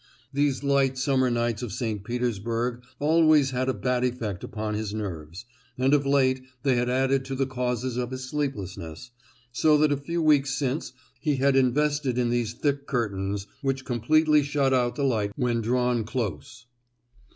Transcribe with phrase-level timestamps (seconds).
[0.33, 2.03] These light summer nights of St.
[2.03, 5.45] Petersburg always had a bad effect upon his nerves,
[5.77, 9.11] and of late they had added to the causes of his sleeplessness,
[9.51, 14.41] so that a few weeks since he had invested in these thick curtains, which completely
[14.41, 16.65] shut out the light when drawn close.